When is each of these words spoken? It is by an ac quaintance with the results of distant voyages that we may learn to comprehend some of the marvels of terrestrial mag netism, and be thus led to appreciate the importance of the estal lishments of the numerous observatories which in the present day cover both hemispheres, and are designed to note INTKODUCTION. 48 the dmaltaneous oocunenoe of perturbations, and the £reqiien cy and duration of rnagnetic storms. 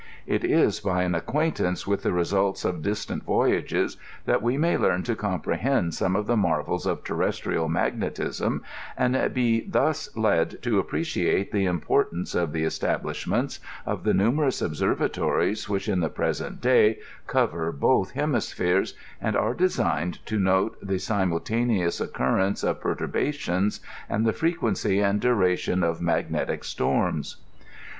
It 0.25 0.43
is 0.43 0.79
by 0.79 1.03
an 1.03 1.13
ac 1.13 1.25
quaintance 1.27 1.85
with 1.85 2.01
the 2.01 2.11
results 2.11 2.65
of 2.65 2.81
distant 2.81 3.23
voyages 3.23 3.97
that 4.25 4.41
we 4.41 4.57
may 4.57 4.75
learn 4.75 5.03
to 5.03 5.15
comprehend 5.15 5.93
some 5.93 6.15
of 6.15 6.25
the 6.25 6.35
marvels 6.35 6.87
of 6.87 7.03
terrestrial 7.03 7.69
mag 7.69 7.99
netism, 7.99 8.61
and 8.97 9.31
be 9.35 9.61
thus 9.63 10.09
led 10.17 10.59
to 10.63 10.79
appreciate 10.79 11.51
the 11.51 11.65
importance 11.67 12.33
of 12.33 12.51
the 12.51 12.63
estal 12.65 12.97
lishments 13.03 13.59
of 13.85 14.03
the 14.03 14.15
numerous 14.15 14.59
observatories 14.59 15.69
which 15.69 15.87
in 15.87 15.99
the 15.99 16.09
present 16.09 16.61
day 16.61 16.97
cover 17.27 17.71
both 17.71 18.13
hemispheres, 18.13 18.95
and 19.21 19.35
are 19.37 19.53
designed 19.53 20.15
to 20.25 20.39
note 20.39 20.75
INTKODUCTION. 20.81 21.29
48 21.29 21.47
the 21.47 21.53
dmaltaneous 21.53 22.01
oocunenoe 22.11 22.63
of 22.63 22.81
perturbations, 22.81 23.79
and 24.09 24.25
the 24.25 24.33
£reqiien 24.33 24.75
cy 24.75 24.93
and 24.93 25.19
duration 25.21 25.83
of 25.83 25.99
rnagnetic 25.99 26.63
storms. 26.63 27.37